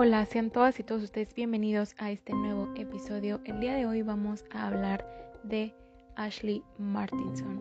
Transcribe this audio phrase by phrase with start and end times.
[0.00, 3.40] Hola, sean todas y todos ustedes bienvenidos a este nuevo episodio.
[3.44, 5.04] El día de hoy vamos a hablar
[5.42, 5.74] de
[6.14, 7.60] Ashley Martinson.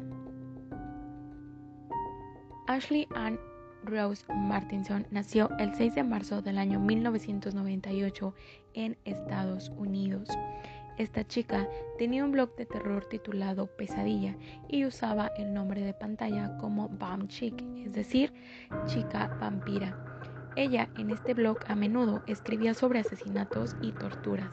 [2.68, 3.40] Ashley Ann
[3.86, 8.36] Rose Martinson nació el 6 de marzo del año 1998
[8.76, 10.30] en Estados Unidos.
[11.00, 11.68] Esta chica
[11.98, 14.36] tenía un blog de terror titulado Pesadilla
[14.68, 18.32] y usaba el nombre de pantalla como Bomb Chick, es decir,
[18.86, 20.07] chica vampira.
[20.58, 24.50] Ella en este blog a menudo escribía sobre asesinatos y torturas.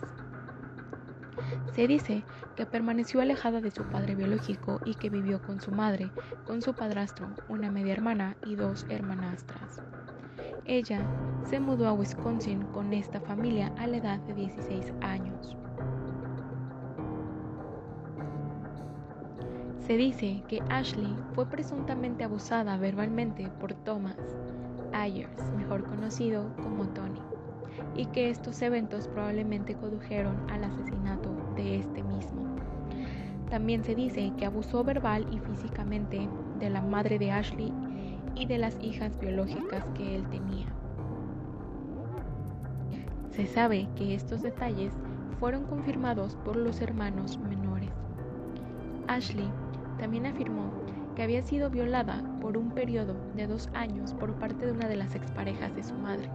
[1.72, 2.24] Se dice
[2.56, 6.10] que permaneció alejada de su padre biológico y que vivió con su madre,
[6.46, 9.80] con su padrastro, una media hermana y dos hermanastras.
[10.66, 11.00] Ella
[11.42, 15.56] se mudó a Wisconsin con esta familia a la edad de 16 años.
[19.78, 24.18] Se dice que Ashley fue presuntamente abusada verbalmente por Thomas,
[24.94, 27.20] Ayers, mejor conocido como Tony,
[27.96, 32.44] y que estos eventos probablemente condujeron al asesinato de este mismo.
[33.50, 36.28] También se dice que abusó verbal y físicamente
[36.58, 37.72] de la madre de Ashley
[38.34, 40.66] y de las hijas biológicas que él tenía.
[43.30, 44.92] Se sabe que estos detalles
[45.40, 47.90] fueron confirmados por los hermanos menores.
[49.08, 49.50] Ashley
[49.98, 50.70] también afirmó
[51.14, 54.96] que había sido violada por un periodo de dos años por parte de una de
[54.96, 56.28] las exparejas de su madre.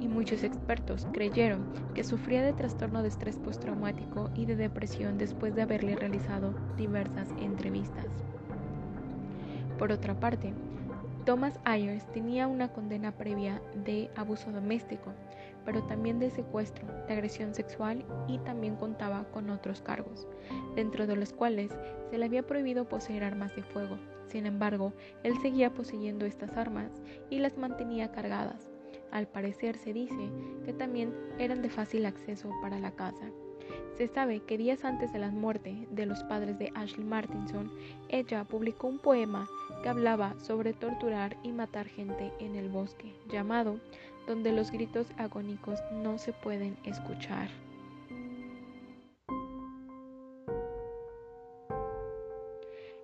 [0.00, 5.54] Y muchos expertos creyeron que sufría de trastorno de estrés postraumático y de depresión después
[5.54, 8.06] de haberle realizado diversas entrevistas.
[9.78, 10.52] Por otra parte,
[11.24, 15.12] Thomas Ayers tenía una condena previa de abuso doméstico,
[15.66, 20.26] pero también de secuestro, de agresión sexual y también contaba con otros cargos,
[20.76, 21.76] dentro de los cuales
[22.08, 23.98] se le había prohibido poseer armas de fuego.
[24.28, 24.92] Sin embargo,
[25.24, 26.92] él seguía poseyendo estas armas
[27.28, 28.70] y las mantenía cargadas.
[29.10, 30.30] Al parecer se dice
[30.64, 33.26] que también eran de fácil acceso para la casa.
[33.96, 37.72] Se sabe que días antes de la muerte de los padres de Ashley Martinson,
[38.08, 39.48] ella publicó un poema
[39.82, 43.80] que hablaba sobre torturar y matar gente en el bosque, llamado
[44.26, 47.48] Donde los gritos agónicos no se pueden escuchar.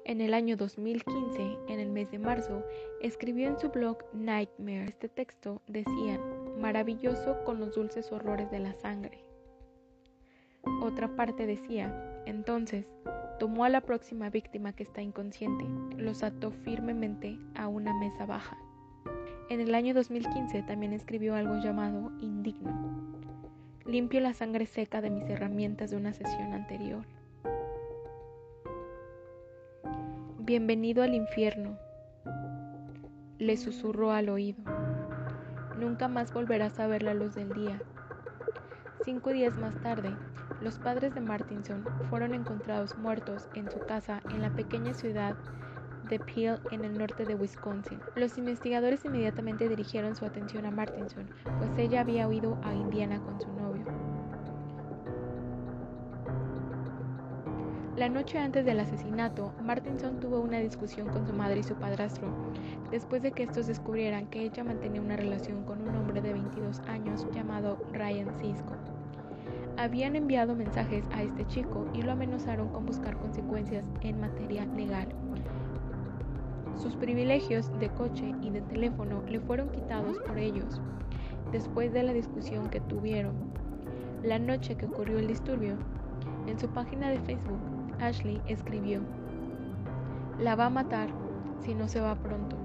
[0.04, 2.62] En el año 2015, en el mes de marzo,
[3.00, 4.84] escribió en su blog Nightmare.
[4.84, 6.20] Este texto decía,
[6.58, 9.24] maravilloso con los dulces horrores de la sangre.
[10.82, 12.84] Otra parte decía, entonces,
[13.38, 15.64] tomó a la próxima víctima que está inconsciente,
[15.96, 18.58] los ató firmemente a una mesa baja.
[19.52, 22.72] En el año 2015 también escribió algo llamado Indigno.
[23.84, 27.04] Limpio la sangre seca de mis herramientas de una sesión anterior.
[30.38, 31.76] Bienvenido al infierno,
[33.38, 34.64] le susurró al oído.
[35.78, 37.78] Nunca más volverás a ver la luz del día.
[39.04, 40.16] Cinco días más tarde,
[40.62, 45.36] los padres de Martinson fueron encontrados muertos en su casa en la pequeña ciudad
[46.12, 47.98] de Peel en el norte de Wisconsin.
[48.16, 51.26] Los investigadores inmediatamente dirigieron su atención a Martinson,
[51.58, 53.86] pues ella había huido a Indiana con su novio.
[57.96, 62.28] La noche antes del asesinato, Martinson tuvo una discusión con su madre y su padrastro,
[62.90, 66.80] después de que estos descubrieran que ella mantenía una relación con un hombre de 22
[66.80, 68.76] años llamado Ryan Cisco
[69.78, 75.08] habían enviado mensajes a este chico y lo amenazaron con buscar consecuencias en materia legal.
[76.76, 80.80] Sus privilegios de coche y de teléfono le fueron quitados por ellos
[81.52, 83.34] después de la discusión que tuvieron.
[84.22, 85.76] La noche que ocurrió el disturbio,
[86.46, 87.60] en su página de Facebook,
[88.00, 89.00] Ashley escribió,
[90.38, 91.10] La va a matar
[91.60, 92.56] si no se va pronto.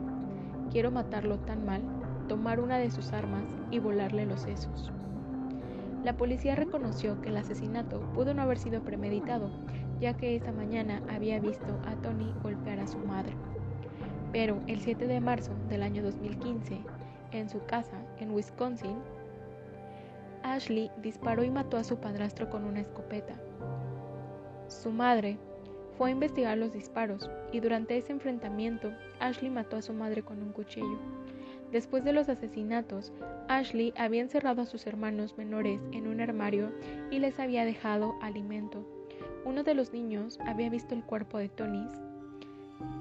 [0.72, 1.82] Quiero matarlo tan mal,
[2.28, 4.92] tomar una de sus armas y volarle los sesos.
[6.04, 9.50] La policía reconoció que el asesinato pudo no haber sido premeditado,
[10.00, 13.34] ya que esa mañana había visto a Tony golpear a su madre.
[14.32, 16.80] Pero el 7 de marzo del año 2015,
[17.32, 18.98] en su casa en Wisconsin,
[20.44, 23.36] Ashley disparó y mató a su padrastro con una escopeta.
[24.68, 25.38] Su madre
[25.98, 30.42] fue a investigar los disparos y durante ese enfrentamiento Ashley mató a su madre con
[30.42, 31.00] un cuchillo.
[31.72, 33.12] Después de los asesinatos,
[33.50, 36.72] Ashley había encerrado a sus hermanos menores en un armario
[37.12, 38.86] y les había dejado alimento.
[39.44, 41.88] Uno de los niños había visto el cuerpo de Tony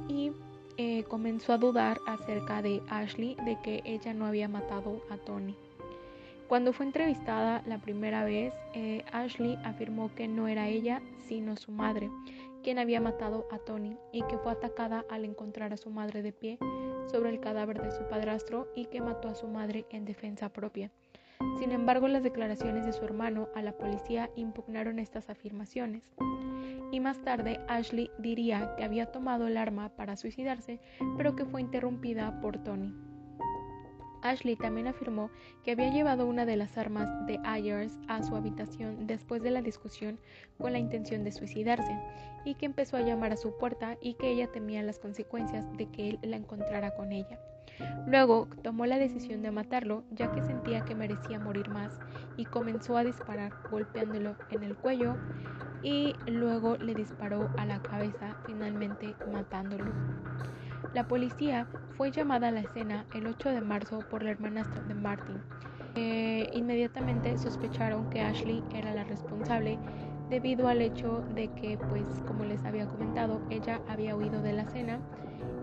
[0.09, 0.33] y
[0.79, 5.57] eh, comenzó a dudar acerca de Ashley de que ella no había matado a Tony.
[6.49, 11.73] Cuando fue entrevistada la primera vez, eh, Ashley afirmó que no era ella, sino su
[11.73, 12.09] madre,
[12.63, 16.33] quien había matado a Tony y que fue atacada al encontrar a su madre de
[16.33, 16.59] pie
[17.11, 20.91] sobre el cadáver de su padrastro y que mató a su madre en defensa propia.
[21.59, 26.03] Sin embargo, las declaraciones de su hermano a la policía impugnaron estas afirmaciones.
[26.93, 30.81] Y más tarde, Ashley diría que había tomado el arma para suicidarse,
[31.17, 32.95] pero que fue interrumpida por Tony.
[34.23, 35.31] Ashley también afirmó
[35.63, 39.63] que había llevado una de las armas de Ayers a su habitación después de la
[39.63, 40.19] discusión
[40.59, 41.97] con la intención de suicidarse
[42.45, 45.89] y que empezó a llamar a su puerta y que ella temía las consecuencias de
[45.91, 47.39] que él la encontrara con ella.
[48.07, 51.99] Luego tomó la decisión de matarlo ya que sentía que merecía morir más
[52.37, 55.17] y comenzó a disparar golpeándolo en el cuello
[55.87, 59.93] y luego le disparó a la cabeza finalmente matándolo.
[60.95, 64.95] La policía fue llamada a la escena el 8 de marzo por la hermanastra de
[64.95, 65.41] Martin.
[66.53, 69.79] inmediatamente sospecharon que Ashley era la responsable
[70.29, 74.63] debido al hecho de que, pues, como les había comentado, ella había huido de la
[74.63, 74.99] escena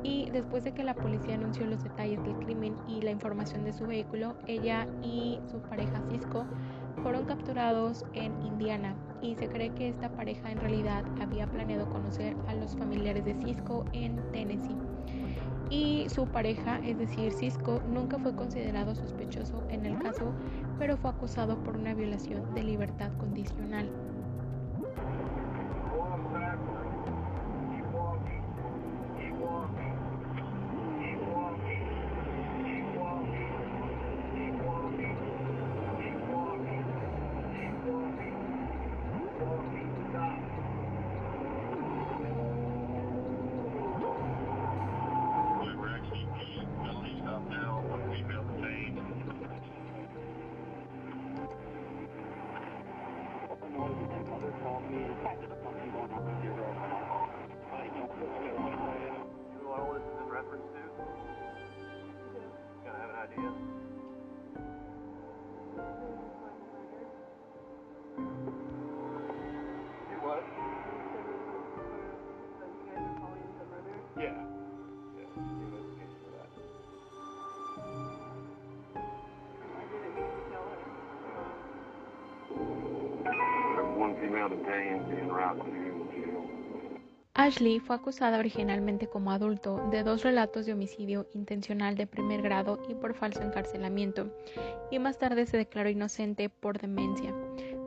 [0.03, 3.73] y después de que la policía anunció los detalles del crimen y la información de
[3.73, 6.45] su vehículo, ella y su pareja Cisco
[7.01, 12.35] fueron capturados en Indiana y se cree que esta pareja en realidad había planeado conocer
[12.47, 14.77] a los familiares de Cisco en Tennessee
[15.69, 20.31] y su pareja, es decir, Cisco, nunca fue considerado sospechoso en el caso,
[20.77, 23.89] pero fue acusado por una violación de libertad condicional.
[54.91, 55.01] มี
[87.35, 92.79] Ashley fue acusada originalmente como adulto de dos relatos de homicidio intencional de primer grado
[92.87, 94.31] y por falso encarcelamiento,
[94.91, 97.33] y más tarde se declaró inocente por demencia,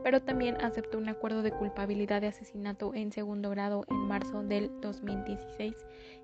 [0.02, 4.70] pero también aceptó un acuerdo de culpabilidad de asesinato en segundo grado en marzo del
[4.80, 5.74] 2016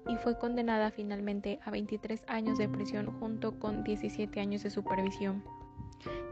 [0.09, 5.45] y fue condenada finalmente a 23 años de prisión junto con 17 años de supervisión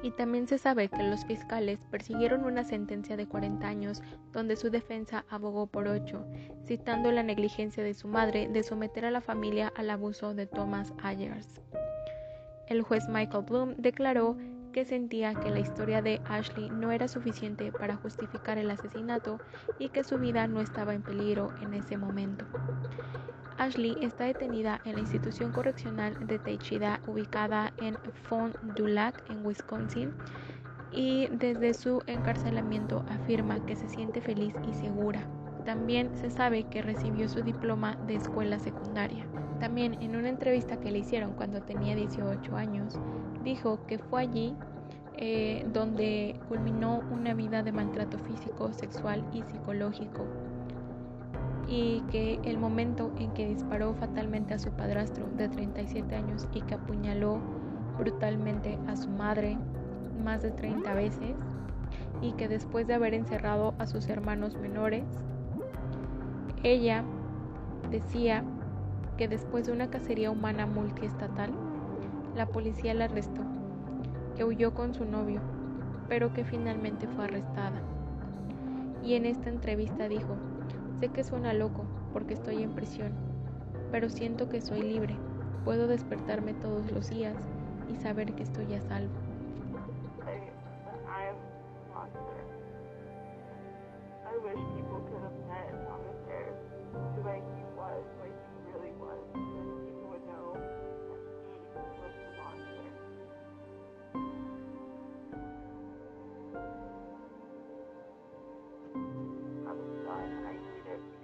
[0.02, 4.02] y también se sabe que los fiscales persiguieron una sentencia de 40 años
[4.32, 6.24] donde su defensa abogó por 8,
[6.64, 10.92] citando la negligencia de su madre de someter a la familia al abuso de Thomas
[11.02, 11.60] Ayers.
[12.68, 14.36] El juez Michael Bloom declaró
[14.72, 19.38] que sentía que la historia de Ashley no era suficiente para justificar el asesinato
[19.78, 22.44] y que su vida no estaba en peligro en ese momento.
[23.58, 27.96] Ashley está detenida en la institución correccional de Teichida ubicada en
[28.28, 30.12] Fond du Lac, en Wisconsin,
[30.92, 35.26] y desde su encarcelamiento afirma que se siente feliz y segura.
[35.70, 39.24] También se sabe que recibió su diploma de escuela secundaria.
[39.60, 42.98] También en una entrevista que le hicieron cuando tenía 18 años,
[43.44, 44.56] dijo que fue allí
[45.16, 50.26] eh, donde culminó una vida de maltrato físico, sexual y psicológico
[51.68, 56.62] y que el momento en que disparó fatalmente a su padrastro de 37 años y
[56.62, 57.38] que apuñaló
[57.96, 59.56] brutalmente a su madre
[60.20, 61.36] más de 30 veces
[62.20, 65.04] y que después de haber encerrado a sus hermanos menores,
[66.62, 67.04] ella
[67.90, 68.44] decía
[69.16, 71.50] que después de una cacería humana multiestatal,
[72.36, 73.42] la policía la arrestó,
[74.36, 75.40] que huyó con su novio,
[76.08, 77.80] pero que finalmente fue arrestada.
[79.02, 80.36] Y en esta entrevista dijo,
[81.00, 83.12] Sé que suena loco porque estoy en prisión,
[83.90, 85.16] pero siento que soy libre.
[85.64, 87.36] Puedo despertarme todos los días
[87.90, 89.14] y saber que estoy a salvo.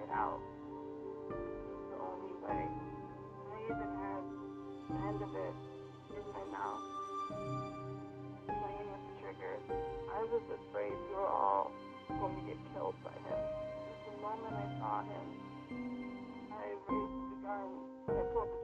[0.07, 0.41] it out.
[1.29, 2.63] The only way.
[2.63, 4.23] I even had
[4.87, 5.57] the end of it
[6.15, 6.85] in my mouth,
[8.47, 9.55] playing with the trigger.
[10.15, 11.73] I was afraid you were all
[12.09, 13.41] going to get killed by him.
[14.07, 15.27] The moment I saw him,
[16.55, 17.71] I raised the gun
[18.07, 18.56] I pulled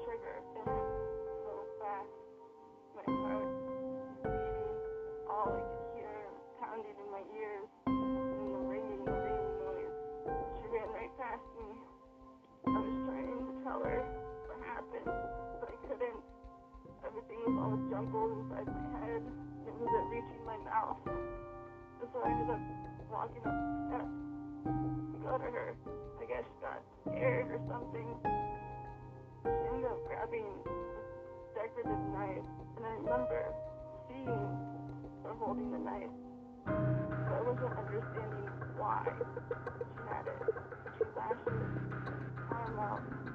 [22.25, 22.61] I ended up
[23.11, 23.73] walking up
[25.33, 25.75] steps her.
[26.21, 28.07] I guess she got scared or something.
[29.45, 30.47] She ended up grabbing
[31.55, 33.55] decorative knife, and I remember
[34.09, 34.49] seeing
[35.25, 36.15] her holding the knife.
[36.65, 40.55] But I wasn't understanding why she had it.
[40.99, 41.63] She lashes,
[42.51, 43.32] arm out.